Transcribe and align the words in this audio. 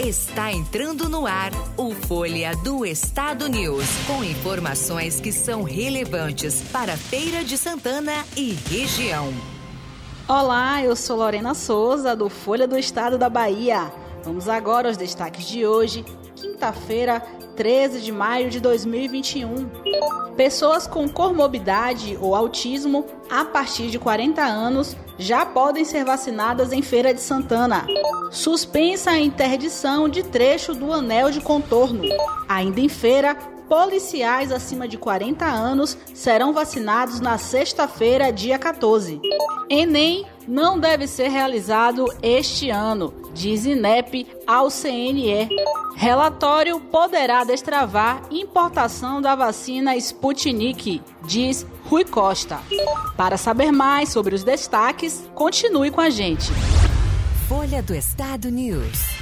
Está 0.00 0.50
entrando 0.50 1.08
no 1.08 1.26
ar 1.26 1.52
o 1.76 1.92
Folha 1.92 2.56
do 2.56 2.84
Estado 2.84 3.46
News, 3.46 3.86
com 4.06 4.24
informações 4.24 5.20
que 5.20 5.30
são 5.30 5.62
relevantes 5.62 6.62
para 6.72 6.96
Feira 6.96 7.44
de 7.44 7.58
Santana 7.58 8.24
e 8.34 8.52
região. 8.52 9.32
Olá, 10.26 10.82
eu 10.82 10.96
sou 10.96 11.18
Lorena 11.18 11.52
Souza, 11.54 12.16
do 12.16 12.30
Folha 12.30 12.66
do 12.66 12.78
Estado 12.78 13.18
da 13.18 13.28
Bahia. 13.28 13.92
Vamos 14.24 14.48
agora 14.48 14.88
aos 14.88 14.96
destaques 14.96 15.46
de 15.46 15.66
hoje, 15.66 16.04
quinta-feira, 16.34 17.22
13 17.56 18.00
de 18.00 18.12
maio 18.12 18.50
de 18.50 18.60
2021. 18.60 19.68
Pessoas 20.36 20.86
com 20.86 21.08
comorbidade 21.08 22.18
ou 22.20 22.34
autismo 22.34 23.04
a 23.30 23.44
partir 23.44 23.88
de 23.88 23.98
40 23.98 24.42
anos 24.42 24.96
já 25.18 25.44
podem 25.44 25.84
ser 25.84 26.04
vacinadas 26.04 26.72
em 26.72 26.82
Feira 26.82 27.12
de 27.12 27.20
Santana. 27.20 27.86
Suspensa 28.30 29.10
a 29.10 29.18
interdição 29.18 30.08
de 30.08 30.22
trecho 30.22 30.74
do 30.74 30.92
anel 30.92 31.30
de 31.30 31.40
contorno. 31.40 32.02
Ainda 32.48 32.80
em 32.80 32.88
feira, 32.88 33.36
policiais 33.68 34.50
acima 34.50 34.88
de 34.88 34.98
40 34.98 35.44
anos 35.44 35.96
serão 36.14 36.52
vacinados 36.52 37.20
na 37.20 37.38
sexta-feira, 37.38 38.32
dia 38.32 38.58
14. 38.58 39.20
Enem 39.68 40.26
não 40.46 40.78
deve 40.78 41.06
ser 41.06 41.28
realizado 41.28 42.06
este 42.22 42.70
ano, 42.70 43.12
diz 43.32 43.64
INEP 43.64 44.26
ao 44.46 44.68
CNE. 44.68 45.48
Relatório 45.96 46.80
poderá 46.80 47.44
destravar 47.44 48.22
importação 48.30 49.20
da 49.20 49.34
vacina 49.34 49.96
Sputnik, 49.96 51.02
diz 51.24 51.66
Rui 51.88 52.04
Costa. 52.04 52.58
Para 53.16 53.36
saber 53.36 53.70
mais 53.70 54.08
sobre 54.08 54.34
os 54.34 54.42
destaques, 54.42 55.24
continue 55.34 55.90
com 55.90 56.00
a 56.00 56.10
gente. 56.10 56.50
Folha 57.48 57.82
do 57.82 57.94
Estado 57.94 58.50
News. 58.50 59.21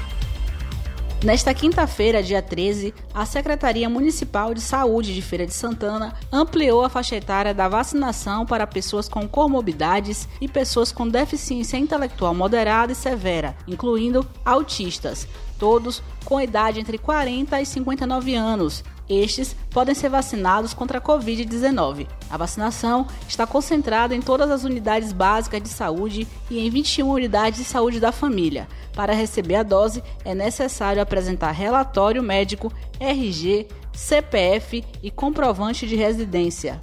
Nesta 1.22 1.52
quinta-feira, 1.52 2.22
dia 2.22 2.40
13, 2.40 2.94
a 3.12 3.26
Secretaria 3.26 3.90
Municipal 3.90 4.54
de 4.54 4.60
Saúde 4.62 5.14
de 5.14 5.20
Feira 5.20 5.44
de 5.44 5.52
Santana 5.52 6.14
ampliou 6.32 6.82
a 6.82 6.88
faixa 6.88 7.14
etária 7.14 7.52
da 7.52 7.68
vacinação 7.68 8.46
para 8.46 8.66
pessoas 8.66 9.06
com 9.06 9.28
comorbidades 9.28 10.26
e 10.40 10.48
pessoas 10.48 10.90
com 10.90 11.06
deficiência 11.06 11.76
intelectual 11.76 12.34
moderada 12.34 12.92
e 12.92 12.94
severa, 12.94 13.54
incluindo 13.68 14.26
autistas, 14.42 15.28
todos 15.58 16.02
com 16.24 16.40
idade 16.40 16.80
entre 16.80 16.96
40 16.96 17.60
e 17.60 17.66
59 17.66 18.34
anos. 18.34 18.82
Estes 19.10 19.56
podem 19.70 19.92
ser 19.92 20.08
vacinados 20.08 20.72
contra 20.72 20.98
a 20.98 21.00
Covid-19. 21.00 22.06
A 22.30 22.36
vacinação 22.36 23.08
está 23.28 23.44
concentrada 23.44 24.14
em 24.14 24.22
todas 24.22 24.48
as 24.48 24.62
unidades 24.62 25.12
básicas 25.12 25.60
de 25.60 25.68
saúde 25.68 26.28
e 26.48 26.64
em 26.64 26.70
21 26.70 27.10
unidades 27.10 27.58
de 27.58 27.64
saúde 27.64 27.98
da 27.98 28.12
família. 28.12 28.68
Para 28.94 29.12
receber 29.12 29.56
a 29.56 29.64
dose, 29.64 30.00
é 30.24 30.32
necessário 30.32 31.02
apresentar 31.02 31.50
relatório 31.50 32.22
médico, 32.22 32.72
RG, 33.00 33.66
CPF 33.92 34.84
e 35.02 35.10
comprovante 35.10 35.88
de 35.88 35.96
residência. 35.96 36.80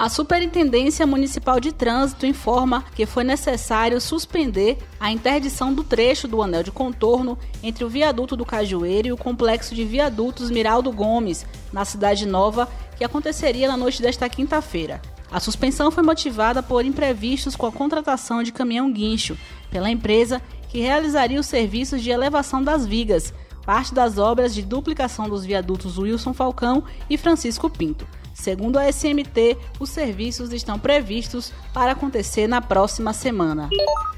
A 0.00 0.08
Superintendência 0.08 1.06
Municipal 1.06 1.60
de 1.60 1.72
Trânsito 1.72 2.24
informa 2.24 2.86
que 2.94 3.04
foi 3.04 3.22
necessário 3.22 4.00
suspender 4.00 4.78
a 4.98 5.12
interdição 5.12 5.74
do 5.74 5.84
trecho 5.84 6.26
do 6.26 6.40
anel 6.40 6.62
de 6.62 6.70
contorno 6.70 7.38
entre 7.62 7.84
o 7.84 7.88
viaduto 7.90 8.34
do 8.34 8.46
Cajueiro 8.46 9.08
e 9.08 9.12
o 9.12 9.16
complexo 9.18 9.74
de 9.74 9.84
viadutos 9.84 10.50
Miraldo 10.50 10.90
Gomes, 10.90 11.44
na 11.70 11.84
Cidade 11.84 12.24
Nova, 12.24 12.66
que 12.96 13.04
aconteceria 13.04 13.68
na 13.68 13.76
noite 13.76 14.00
desta 14.00 14.26
quinta-feira. 14.26 15.02
A 15.30 15.38
suspensão 15.38 15.90
foi 15.90 16.02
motivada 16.02 16.62
por 16.62 16.82
imprevistos 16.82 17.54
com 17.54 17.66
a 17.66 17.72
contratação 17.72 18.42
de 18.42 18.52
caminhão 18.52 18.90
guincho 18.90 19.36
pela 19.70 19.90
empresa 19.90 20.40
que 20.70 20.80
realizaria 20.80 21.38
os 21.38 21.44
serviços 21.44 22.00
de 22.02 22.08
elevação 22.08 22.62
das 22.62 22.86
vigas, 22.86 23.34
parte 23.66 23.92
das 23.92 24.16
obras 24.16 24.54
de 24.54 24.62
duplicação 24.62 25.28
dos 25.28 25.44
viadutos 25.44 25.98
Wilson 25.98 26.32
Falcão 26.32 26.84
e 27.10 27.18
Francisco 27.18 27.68
Pinto. 27.68 28.08
Segundo 28.40 28.78
a 28.78 28.90
SMT, 28.90 29.58
os 29.78 29.90
serviços 29.90 30.50
estão 30.50 30.78
previstos 30.78 31.52
para 31.74 31.92
acontecer 31.92 32.46
na 32.46 32.62
próxima 32.62 33.12
semana. 33.12 33.68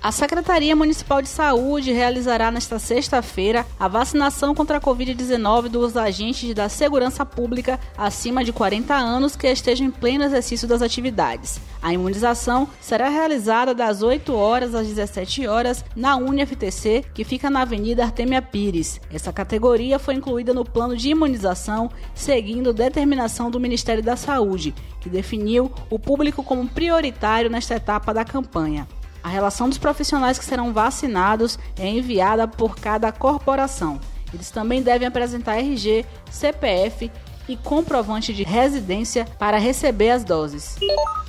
A 0.00 0.12
Secretaria 0.12 0.76
Municipal 0.76 1.20
de 1.20 1.28
Saúde 1.28 1.90
realizará 1.90 2.48
nesta 2.48 2.78
sexta-feira 2.78 3.66
a 3.80 3.88
vacinação 3.88 4.54
contra 4.54 4.76
a 4.78 4.80
Covid-19 4.80 5.68
dos 5.68 5.96
agentes 5.96 6.54
da 6.54 6.68
segurança 6.68 7.26
pública 7.26 7.80
acima 7.98 8.44
de 8.44 8.52
40 8.52 8.94
anos 8.94 9.34
que 9.34 9.48
estejam 9.48 9.88
em 9.88 9.90
pleno 9.90 10.22
exercício 10.22 10.68
das 10.68 10.82
atividades. 10.82 11.60
A 11.82 11.92
imunização 11.92 12.68
será 12.80 13.08
realizada 13.08 13.74
das 13.74 14.04
8 14.04 14.32
horas 14.32 14.72
às 14.72 14.86
17 14.86 15.48
horas 15.48 15.84
na 15.96 16.16
UniFTC, 16.16 17.04
que 17.12 17.24
fica 17.24 17.50
na 17.50 17.62
Avenida 17.62 18.04
Artemia 18.04 18.40
Pires. 18.40 19.00
Essa 19.12 19.32
categoria 19.32 19.98
foi 19.98 20.14
incluída 20.14 20.54
no 20.54 20.64
plano 20.64 20.96
de 20.96 21.08
imunização, 21.08 21.90
seguindo 22.14 22.72
determinação 22.72 23.50
do 23.50 23.58
Ministério 23.58 24.00
da 24.02 24.14
Saúde, 24.14 24.72
que 25.00 25.10
definiu 25.10 25.72
o 25.90 25.98
público 25.98 26.44
como 26.44 26.68
prioritário 26.68 27.50
nesta 27.50 27.74
etapa 27.74 28.14
da 28.14 28.24
campanha. 28.24 28.86
A 29.20 29.28
relação 29.28 29.68
dos 29.68 29.78
profissionais 29.78 30.38
que 30.38 30.44
serão 30.44 30.72
vacinados 30.72 31.58
é 31.76 31.88
enviada 31.88 32.46
por 32.46 32.76
cada 32.76 33.10
corporação. 33.10 34.00
Eles 34.32 34.50
também 34.50 34.82
devem 34.82 35.06
apresentar 35.06 35.58
RG, 35.58 36.06
CPF 36.30 37.10
e 37.48 37.56
comprovante 37.56 38.32
de 38.32 38.42
residência 38.42 39.26
para 39.38 39.58
receber 39.58 40.10
as 40.10 40.24
doses. 40.24 40.76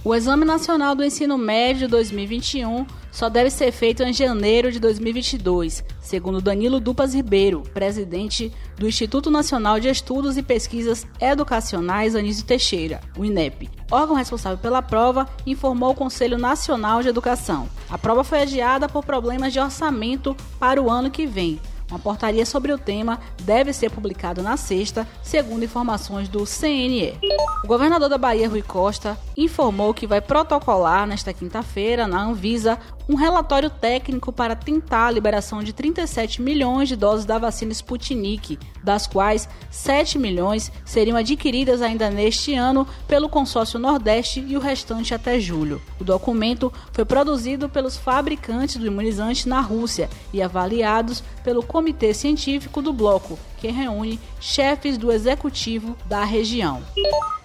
O 0.06 0.14
Exame 0.14 0.44
Nacional 0.44 0.96
do 0.96 1.04
Ensino 1.04 1.38
Médio 1.38 1.88
2021 1.88 2.86
só 3.10 3.30
deve 3.30 3.50
ser 3.50 3.72
feito 3.72 4.04
em 4.04 4.12
janeiro 4.12 4.72
de 4.72 4.80
2022, 4.80 5.84
segundo 6.02 6.42
Danilo 6.42 6.80
Dupas 6.80 7.14
Ribeiro, 7.14 7.62
presidente 7.74 8.52
do 8.78 8.88
Instituto 8.88 9.32
Nacional 9.32 9.80
de 9.80 9.88
Estudos 9.88 10.36
e 10.36 10.44
Pesquisas 10.44 11.08
Educacionais 11.22 12.16
Anísio 12.16 12.44
Teixeira, 12.44 13.00
o 13.18 13.24
INEP. 13.24 13.70
Órgão 13.90 14.16
responsável 14.16 14.58
pela 14.58 14.82
prova 14.82 15.30
informou 15.46 15.92
o 15.92 15.96
Conselho 15.96 16.38
Nacional 16.38 17.02
de 17.02 17.10
Educação. 17.10 17.70
A 17.90 17.98
prova 17.98 18.24
foi 18.24 18.42
adiada 18.42 18.90
por 18.90 19.06
problemas 19.06 19.54
de 19.54 19.60
orçamento 19.60 20.36
para 20.60 20.82
o 20.82 20.90
ano 20.90 21.12
que 21.12 21.26
vem, 21.28 21.62
uma 21.94 22.00
portaria 22.00 22.44
sobre 22.44 22.74
o 22.74 22.78
tema 22.78 23.20
deve 23.44 23.72
ser 23.72 23.92
publicada 23.92 24.42
na 24.42 24.58
sexta, 24.58 25.08
segundo 25.22 25.64
informações 25.64 26.28
do 26.28 26.44
CNE. 26.44 27.20
O 27.64 27.68
governador 27.68 28.10
da 28.10 28.18
Bahia, 28.18 28.50
Rui 28.50 28.64
Costa, 28.64 29.18
informou 29.38 29.94
que 29.94 30.08
vai 30.08 30.20
protocolar 30.20 31.06
nesta 31.06 31.32
quinta-feira, 31.32 32.08
na 32.08 32.24
Anvisa, 32.24 32.80
um 33.08 33.16
relatório 33.16 33.70
técnico 33.70 34.32
para 34.32 34.56
tentar 34.56 35.08
a 35.08 35.12
liberação 35.12 35.62
de 35.62 35.74
37 35.74 36.42
milhões 36.42 36.90
de 36.90 36.96
doses 36.96 37.26
da 37.26 37.38
vacina 37.38 37.72
Sputnik, 37.72 38.58
das 38.84 39.06
quais 39.06 39.48
7 39.70 40.18
milhões 40.18 40.72
seriam 40.86 41.18
adquiridas 41.18 41.82
ainda 41.82 42.10
neste 42.10 42.54
ano 42.56 42.88
pelo 43.08 43.30
consórcio 43.30 43.80
Nordeste 43.80 44.44
e 44.48 44.56
o 44.56 44.60
restante 44.60 45.14
até 45.14 45.40
julho. 45.40 45.82
O 46.00 46.04
documento 46.04 46.72
foi 46.92 47.06
produzido 47.06 47.70
pelos 47.70 47.98
fabricantes 47.98 48.78
do 48.78 48.88
imunizante 48.88 49.48
na 49.48 49.60
Rússia 49.60 50.10
e 50.32 50.42
avaliados 50.42 51.22
pelo 51.44 51.62
Comitê 51.62 51.83
Científico 52.14 52.82
do 52.82 52.94
Bloco, 52.94 53.38
que 53.58 53.68
reúne 53.70 54.20
chefes 54.40 54.98
do 54.98 55.12
executivo 55.12 55.98
da 56.06 56.24
região. 56.24 56.82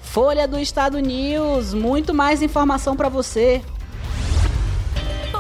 Folha 0.01 0.47
do 0.47 0.59
Estado 0.59 0.99
News, 1.01 1.75
muito 1.75 2.15
mais 2.15 2.43
informação 2.43 2.95
para 2.95 3.09
você. 3.09 3.63